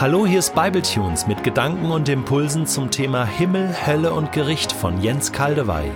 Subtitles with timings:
[0.00, 5.02] Hallo, hier ist Bibletunes mit Gedanken und Impulsen zum Thema Himmel, Hölle und Gericht von
[5.02, 5.92] Jens Kaldewey.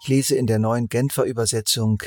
[0.00, 2.04] Ich lese in der neuen Genfer Übersetzung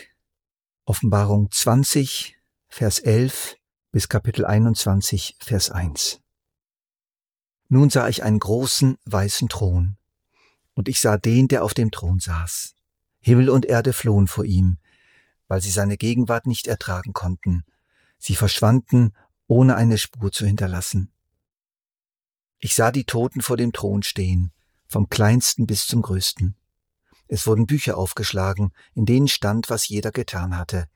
[0.85, 2.37] Offenbarung 20,
[2.69, 3.57] Vers 11
[3.91, 6.21] bis Kapitel 21, Vers 1.
[7.67, 9.97] Nun sah ich einen großen weißen Thron,
[10.73, 12.75] und ich sah den, der auf dem Thron saß.
[13.21, 14.77] Himmel und Erde flohen vor ihm,
[15.47, 17.63] weil sie seine Gegenwart nicht ertragen konnten.
[18.17, 19.13] Sie verschwanden,
[19.47, 21.11] ohne eine Spur zu hinterlassen.
[22.59, 24.51] Ich sah die Toten vor dem Thron stehen,
[24.87, 26.55] vom kleinsten bis zum größten.
[27.27, 30.87] Es wurden Bücher aufgeschlagen, in denen stand, was jeder getan hatte.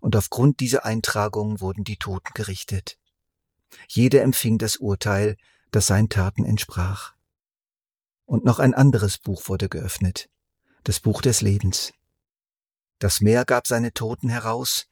[0.00, 2.98] Und aufgrund dieser Eintragung wurden die Toten gerichtet.
[3.88, 5.36] Jeder empfing das Urteil,
[5.70, 7.14] das seinen Taten entsprach.
[8.26, 10.28] Und noch ein anderes Buch wurde geöffnet,
[10.84, 11.92] das Buch des Lebens.
[12.98, 14.86] Das Meer gab seine Toten heraus,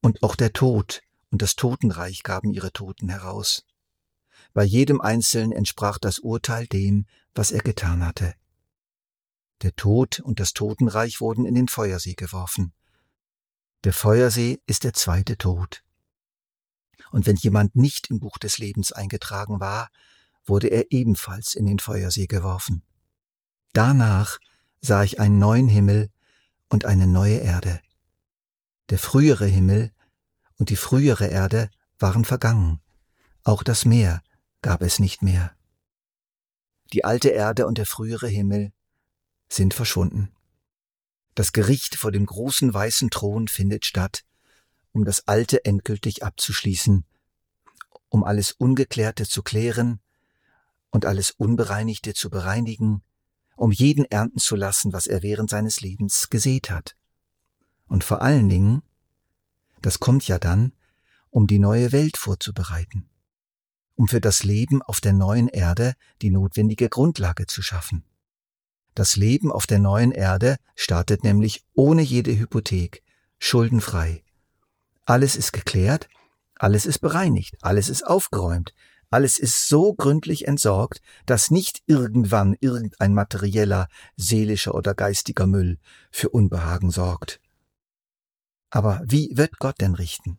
[0.00, 3.64] und auch der Tod und das Totenreich gaben ihre Toten heraus.
[4.52, 8.34] Bei jedem Einzelnen entsprach das Urteil dem, was er getan hatte.
[9.62, 12.72] Der Tod und das Totenreich wurden in den Feuersee geworfen.
[13.84, 15.82] Der Feuersee ist der zweite Tod.
[17.10, 19.90] Und wenn jemand nicht im Buch des Lebens eingetragen war,
[20.44, 22.82] wurde er ebenfalls in den Feuersee geworfen.
[23.72, 24.38] Danach
[24.80, 26.10] sah ich einen neuen Himmel
[26.68, 27.80] und eine neue Erde.
[28.90, 29.92] Der frühere Himmel
[30.58, 32.80] und die frühere Erde waren vergangen,
[33.42, 34.22] auch das Meer
[34.62, 35.52] gab es nicht mehr.
[36.92, 38.72] Die alte Erde und der frühere Himmel
[39.48, 40.32] sind verschwunden.
[41.34, 44.24] Das Gericht vor dem großen weißen Thron findet statt,
[44.92, 47.04] um das Alte endgültig abzuschließen,
[48.08, 50.00] um alles Ungeklärte zu klären
[50.90, 53.02] und alles Unbereinigte zu bereinigen,
[53.56, 56.94] um jeden ernten zu lassen, was er während seines Lebens gesät hat.
[57.88, 58.82] Und vor allen Dingen,
[59.82, 60.72] das kommt ja dann,
[61.30, 63.08] um die neue Welt vorzubereiten,
[63.94, 68.04] um für das Leben auf der neuen Erde die notwendige Grundlage zu schaffen.
[68.94, 73.02] Das Leben auf der neuen Erde startet nämlich ohne jede Hypothek,
[73.38, 74.24] schuldenfrei.
[75.04, 76.08] Alles ist geklärt,
[76.54, 78.74] alles ist bereinigt, alles ist aufgeräumt,
[79.16, 83.88] alles ist so gründlich entsorgt, dass nicht irgendwann irgendein materieller,
[84.18, 85.78] seelischer oder geistiger Müll
[86.10, 87.40] für Unbehagen sorgt.
[88.68, 90.38] Aber wie wird Gott denn richten?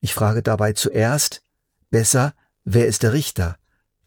[0.00, 1.44] Ich frage dabei zuerst,
[1.88, 3.56] besser, wer ist der Richter?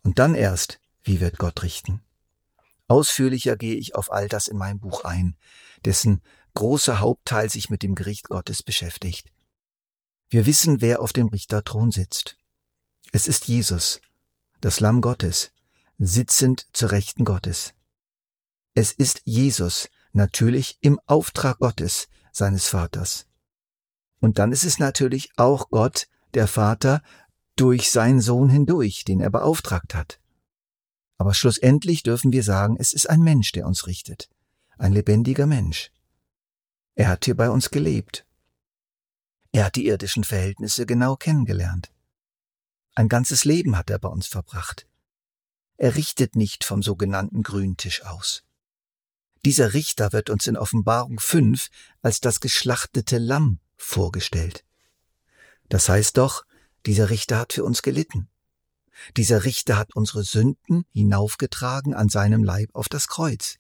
[0.04, 2.02] Und dann erst, wie wird Gott richten?
[2.90, 5.38] Ausführlicher gehe ich auf all das in meinem Buch ein,
[5.86, 6.22] dessen
[6.54, 9.32] großer Hauptteil sich mit dem Gericht Gottes beschäftigt.
[10.30, 12.39] Wir wissen, wer auf dem Richterthron sitzt.
[13.12, 14.02] Es ist Jesus,
[14.62, 15.52] das Lamm Gottes,
[15.98, 17.74] sitzend zur Rechten Gottes.
[18.76, 23.26] Es ist Jesus, natürlich im Auftrag Gottes, seines Vaters.
[24.20, 27.02] Und dann ist es natürlich auch Gott, der Vater,
[27.56, 30.20] durch seinen Sohn hindurch, den er beauftragt hat.
[31.18, 34.30] Aber schlussendlich dürfen wir sagen, es ist ein Mensch, der uns richtet.
[34.78, 35.92] Ein lebendiger Mensch.
[36.96, 38.26] Er hat hier bei uns gelebt.
[39.52, 41.92] Er hat die irdischen Verhältnisse genau kennengelernt.
[43.00, 44.86] Ein ganzes Leben hat er bei uns verbracht.
[45.78, 48.44] Er richtet nicht vom sogenannten Grüntisch aus.
[49.46, 51.70] Dieser Richter wird uns in Offenbarung 5
[52.02, 54.66] als das geschlachtete Lamm vorgestellt.
[55.70, 56.44] Das heißt doch,
[56.86, 58.28] dieser Richter hat für uns gelitten.
[59.16, 63.60] Dieser Richter hat unsere Sünden hinaufgetragen an seinem Leib auf das Kreuz.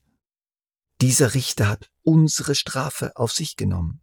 [0.99, 4.01] Dieser Richter hat unsere Strafe auf sich genommen.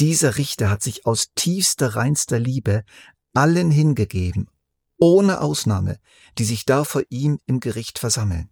[0.00, 2.84] Dieser Richter hat sich aus tiefster, reinster Liebe
[3.34, 4.48] allen hingegeben,
[4.98, 5.98] ohne Ausnahme,
[6.38, 8.48] die sich da vor ihm im Gericht versammeln.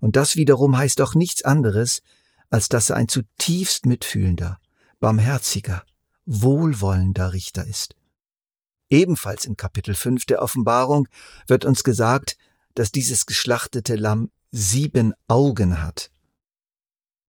[0.00, 2.02] Und das wiederum heißt doch nichts anderes,
[2.50, 4.58] als dass er ein zutiefst mitfühlender,
[5.00, 5.84] barmherziger,
[6.26, 7.96] wohlwollender Richter ist.
[8.90, 11.08] Ebenfalls in Kapitel 5 der Offenbarung
[11.46, 12.36] wird uns gesagt,
[12.74, 16.10] dass dieses geschlachtete Lamm sieben Augen hat.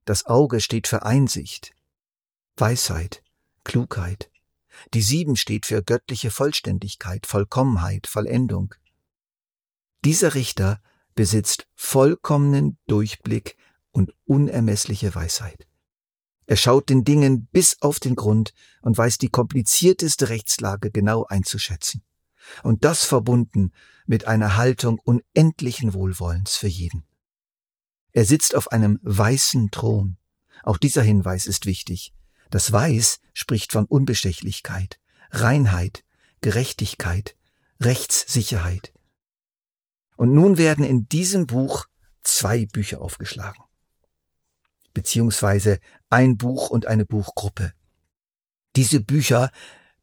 [0.05, 1.73] Das Auge steht für Einsicht,
[2.57, 3.23] Weisheit,
[3.63, 4.29] Klugheit.
[4.93, 8.73] Die sieben steht für göttliche Vollständigkeit, Vollkommenheit, Vollendung.
[10.03, 10.81] Dieser Richter
[11.15, 13.55] besitzt vollkommenen Durchblick
[13.91, 15.67] und unermessliche Weisheit.
[16.45, 22.03] Er schaut den Dingen bis auf den Grund und weiß die komplizierteste Rechtslage genau einzuschätzen.
[22.63, 23.71] Und das verbunden
[24.05, 27.05] mit einer Haltung unendlichen Wohlwollens für jeden.
[28.11, 30.17] Er sitzt auf einem weißen Thron.
[30.63, 32.13] Auch dieser Hinweis ist wichtig.
[32.53, 34.99] Das Weiß spricht von Unbestechlichkeit,
[35.31, 36.03] Reinheit,
[36.41, 37.35] Gerechtigkeit,
[37.81, 38.93] Rechtssicherheit.
[40.17, 41.87] Und nun werden in diesem Buch
[42.21, 43.63] zwei Bücher aufgeschlagen.
[44.93, 45.79] beziehungsweise
[46.11, 47.73] ein Buch und eine Buchgruppe.
[48.75, 49.49] Diese Bücher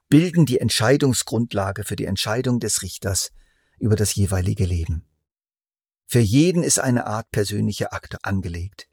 [0.09, 3.31] bilden die Entscheidungsgrundlage für die Entscheidung des Richters
[3.79, 5.07] über das jeweilige Leben.
[6.09, 8.89] Für jeden ist eine Art persönliche Akte angelegt.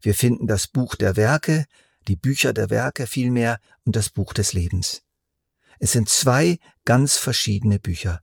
[0.00, 1.66] Wir finden das Buch der Werke,
[2.08, 5.02] die Bücher der Werke vielmehr und das Buch des Lebens.
[5.78, 8.20] Es sind zwei ganz verschiedene Bücher,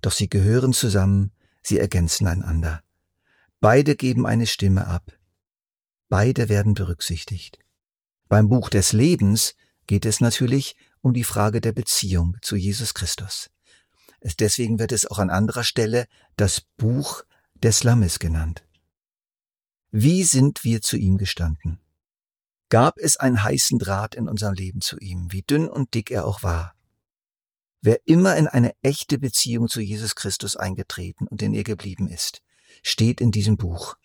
[0.00, 1.32] doch sie gehören zusammen,
[1.62, 2.82] sie ergänzen einander.
[3.60, 5.12] Beide geben eine Stimme ab.
[6.08, 7.58] Beide werden berücksichtigt.
[8.28, 9.54] Beim Buch des Lebens
[9.86, 13.50] geht es natürlich um die Frage der Beziehung zu Jesus Christus.
[14.38, 16.06] Deswegen wird es auch an anderer Stelle
[16.36, 17.24] das Buch
[17.54, 18.64] des Lammes genannt.
[19.90, 21.80] Wie sind wir zu ihm gestanden?
[22.70, 26.24] Gab es einen heißen Draht in unserem Leben zu ihm, wie dünn und dick er
[26.24, 26.76] auch war?
[27.82, 32.42] Wer immer in eine echte Beziehung zu Jesus Christus eingetreten und in ihr geblieben ist,
[32.84, 33.96] steht in diesem Buch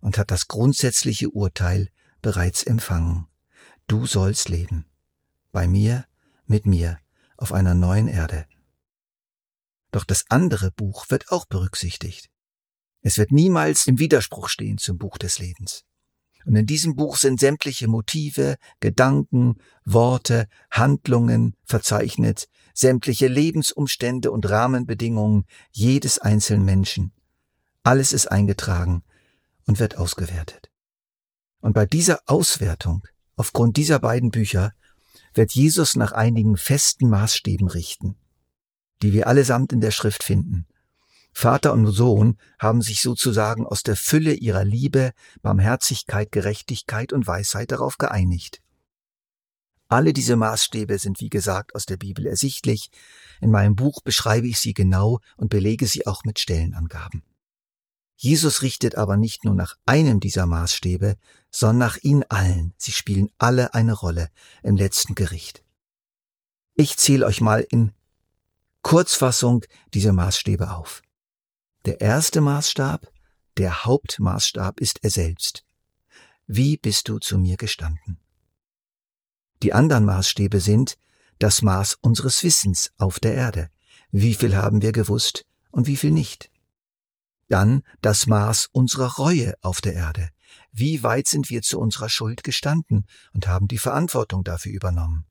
[0.00, 1.90] und hat das grundsätzliche Urteil
[2.22, 3.26] bereits empfangen.
[3.88, 4.86] Du sollst leben.
[5.52, 6.06] Bei mir,
[6.46, 6.98] mit mir,
[7.36, 8.46] auf einer neuen Erde.
[9.90, 12.30] Doch das andere Buch wird auch berücksichtigt.
[13.02, 15.84] Es wird niemals im Widerspruch stehen zum Buch des Lebens.
[16.48, 25.44] Und in diesem Buch sind sämtliche Motive, Gedanken, Worte, Handlungen verzeichnet, sämtliche Lebensumstände und Rahmenbedingungen
[25.72, 27.12] jedes einzelnen Menschen.
[27.82, 29.02] Alles ist eingetragen
[29.66, 30.70] und wird ausgewertet.
[31.60, 33.06] Und bei dieser Auswertung,
[33.36, 34.72] aufgrund dieser beiden Bücher,
[35.34, 38.16] wird Jesus nach einigen festen Maßstäben richten,
[39.02, 40.66] die wir allesamt in der Schrift finden
[41.40, 47.70] Vater und Sohn haben sich sozusagen aus der Fülle ihrer Liebe, Barmherzigkeit, Gerechtigkeit und Weisheit
[47.70, 48.60] darauf geeinigt.
[49.86, 52.90] Alle diese Maßstäbe sind wie gesagt aus der Bibel ersichtlich.
[53.40, 57.22] In meinem Buch beschreibe ich sie genau und belege sie auch mit Stellenangaben.
[58.16, 61.14] Jesus richtet aber nicht nur nach einem dieser Maßstäbe,
[61.52, 62.74] sondern nach ihnen allen.
[62.78, 64.30] Sie spielen alle eine Rolle
[64.64, 65.62] im letzten Gericht.
[66.74, 67.92] Ich zähle euch mal in
[68.82, 69.64] Kurzfassung
[69.94, 71.00] diese Maßstäbe auf.
[71.88, 73.10] Der erste Maßstab,
[73.56, 75.64] der Hauptmaßstab ist er selbst.
[76.46, 78.20] Wie bist du zu mir gestanden?
[79.62, 80.98] Die anderen Maßstäbe sind
[81.38, 83.70] das Maß unseres Wissens auf der Erde.
[84.10, 86.50] Wie viel haben wir gewusst und wie viel nicht?
[87.48, 90.28] Dann das Maß unserer Reue auf der Erde.
[90.72, 95.24] Wie weit sind wir zu unserer Schuld gestanden und haben die Verantwortung dafür übernommen?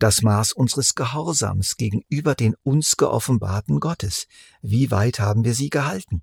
[0.00, 4.26] Das Maß unseres Gehorsams gegenüber den uns geoffenbarten Gottes.
[4.62, 6.22] Wie weit haben wir sie gehalten?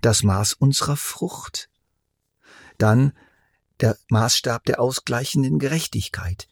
[0.00, 1.70] Das Maß unserer Frucht.
[2.78, 3.12] Dann
[3.80, 6.48] der Maßstab der ausgleichenden Gerechtigkeit,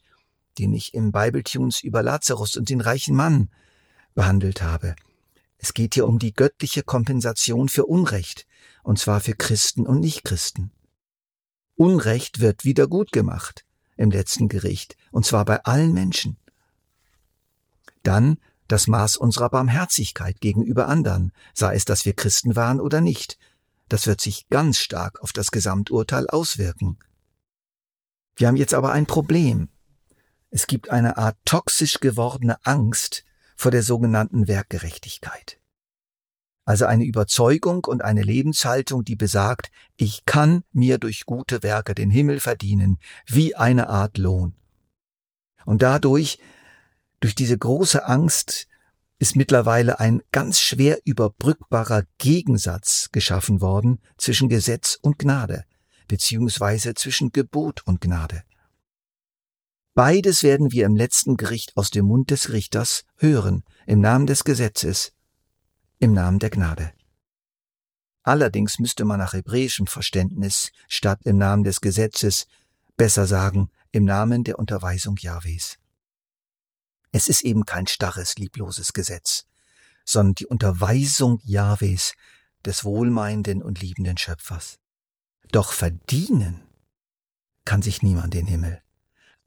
[0.57, 3.49] den ich im Bibletunes über Lazarus und den reichen Mann
[4.15, 4.95] behandelt habe.
[5.57, 8.47] Es geht hier um die göttliche Kompensation für Unrecht,
[8.81, 10.71] und zwar für Christen und Nichtchristen.
[11.75, 13.65] Unrecht wird wieder gut gemacht
[13.99, 16.37] im letzten Gericht, und zwar bei allen Menschen.
[18.03, 18.37] Dann
[18.67, 23.37] das Maß unserer Barmherzigkeit gegenüber anderen, sei es, dass wir Christen waren oder nicht.
[23.89, 26.97] Das wird sich ganz stark auf das Gesamturteil auswirken.
[28.35, 29.69] Wir haben jetzt aber ein Problem.
[30.49, 33.25] Es gibt eine Art toxisch gewordene Angst
[33.55, 35.58] vor der sogenannten Werkgerechtigkeit
[36.69, 42.11] also eine Überzeugung und eine Lebenshaltung, die besagt, ich kann mir durch gute Werke den
[42.11, 44.53] Himmel verdienen, wie eine Art Lohn.
[45.65, 46.37] Und dadurch,
[47.21, 48.67] durch diese große Angst,
[49.17, 55.65] ist mittlerweile ein ganz schwer überbrückbarer Gegensatz geschaffen worden zwischen Gesetz und Gnade,
[56.07, 58.43] beziehungsweise zwischen Gebot und Gnade.
[59.95, 64.43] Beides werden wir im letzten Gericht aus dem Mund des Richters hören, im Namen des
[64.43, 65.13] Gesetzes,
[65.99, 66.93] im Namen der Gnade.
[68.23, 72.47] Allerdings müsste man nach hebräischem Verständnis statt im Namen des Gesetzes
[72.97, 75.77] besser sagen im Namen der Unterweisung Jahwes.
[77.11, 79.45] Es ist eben kein starres, liebloses Gesetz,
[80.05, 82.13] sondern die Unterweisung Jahwes,
[82.65, 84.79] des wohlmeinenden und liebenden Schöpfers.
[85.51, 86.61] Doch verdienen
[87.63, 88.81] kann sich niemand den Himmel.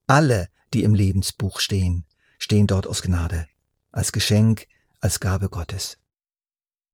[0.06, 2.06] Alle, die im Lebensbuch stehen,
[2.38, 3.46] stehen dort aus Gnade,
[3.90, 4.66] als Geschenk,
[5.00, 5.98] als Gabe Gottes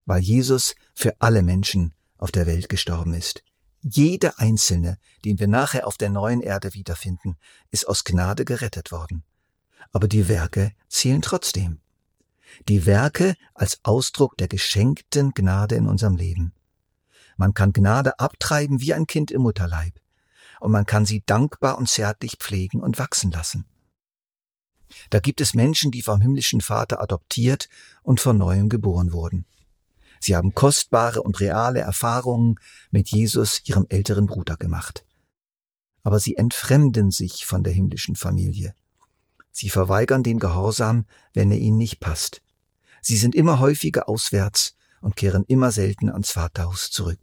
[0.08, 3.44] weil Jesus für alle Menschen auf der Welt gestorben ist.
[3.82, 7.36] Jeder Einzelne, den wir nachher auf der neuen Erde wiederfinden,
[7.70, 9.22] ist aus Gnade gerettet worden.
[9.92, 11.80] Aber die Werke zählen trotzdem.
[12.68, 16.54] Die Werke als Ausdruck der geschenkten Gnade in unserem Leben.
[17.36, 20.00] Man kann Gnade abtreiben wie ein Kind im Mutterleib.
[20.58, 23.66] Und man kann sie dankbar und zärtlich pflegen und wachsen lassen.
[25.10, 27.68] Da gibt es Menschen, die vom himmlischen Vater adoptiert
[28.02, 29.44] und von neuem geboren wurden.
[30.20, 32.58] Sie haben kostbare und reale Erfahrungen
[32.90, 35.04] mit Jesus, ihrem älteren Bruder, gemacht.
[36.02, 38.74] Aber sie entfremden sich von der himmlischen Familie.
[39.50, 42.42] Sie verweigern den Gehorsam, wenn er ihnen nicht passt.
[43.00, 47.18] Sie sind immer häufiger auswärts und kehren immer selten ans Vaterhaus zurück.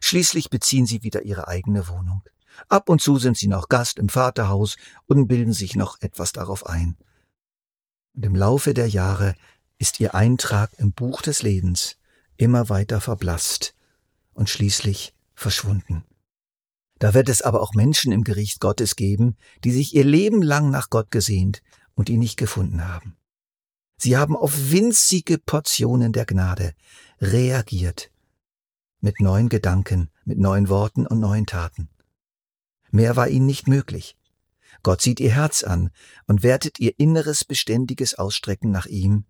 [0.00, 2.22] Schließlich beziehen sie wieder ihre eigene Wohnung.
[2.68, 6.66] Ab und zu sind sie noch Gast im Vaterhaus und bilden sich noch etwas darauf
[6.66, 6.96] ein.
[8.14, 9.34] Und im Laufe der Jahre
[9.78, 11.96] ist ihr Eintrag im Buch des Lebens
[12.40, 13.74] immer weiter verblasst
[14.32, 16.04] und schließlich verschwunden.
[16.98, 20.70] Da wird es aber auch Menschen im Gericht Gottes geben, die sich ihr Leben lang
[20.70, 21.62] nach Gott gesehnt
[21.94, 23.16] und ihn nicht gefunden haben.
[23.96, 26.74] Sie haben auf winzige Portionen der Gnade
[27.20, 28.10] reagiert.
[29.00, 31.88] Mit neuen Gedanken, mit neuen Worten und neuen Taten.
[32.90, 34.16] Mehr war ihnen nicht möglich.
[34.82, 35.90] Gott sieht ihr Herz an
[36.26, 39.24] und wertet ihr inneres beständiges Ausstrecken nach ihm,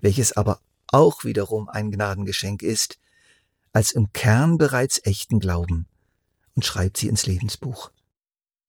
[0.00, 2.98] welches aber auch wiederum ein Gnadengeschenk ist,
[3.72, 5.86] als im Kern bereits echten Glauben
[6.54, 7.90] und schreibt sie ins Lebensbuch.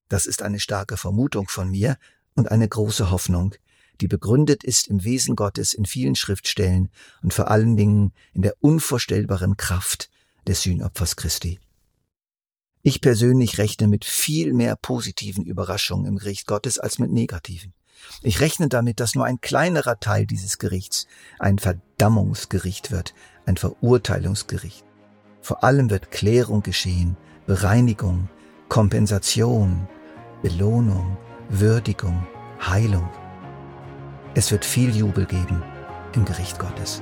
[0.09, 1.97] Das ist eine starke Vermutung von mir
[2.35, 3.55] und eine große Hoffnung,
[4.01, 6.89] die begründet ist im Wesen Gottes in vielen Schriftstellen
[7.21, 10.09] und vor allen Dingen in der unvorstellbaren Kraft
[10.47, 11.59] des Sühnopfers Christi.
[12.81, 17.73] Ich persönlich rechne mit viel mehr positiven Überraschungen im Gericht Gottes als mit negativen.
[18.21, 21.07] Ich rechne damit, dass nur ein kleinerer Teil dieses Gerichts
[21.39, 23.13] ein Verdammungsgericht wird,
[23.45, 24.85] ein Verurteilungsgericht.
[25.41, 28.29] Vor allem wird Klärung geschehen, Bereinigung,
[28.67, 29.87] Kompensation,
[30.41, 31.17] Belohnung,
[31.49, 32.27] Würdigung,
[32.61, 33.09] Heilung.
[34.35, 35.63] Es wird viel Jubel geben
[36.13, 37.01] im Gericht Gottes.